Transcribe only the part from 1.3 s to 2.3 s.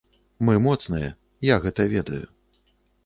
і я гэта ведаю.